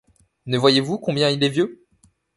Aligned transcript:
Ne 0.47 0.57
voyez-vous 0.57 0.97
combien 0.97 1.29
il 1.29 1.43
est 1.43 1.49
vieux? 1.49 1.85